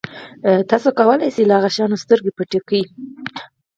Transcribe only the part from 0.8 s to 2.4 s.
کولای شئ له هغه شیانو سترګې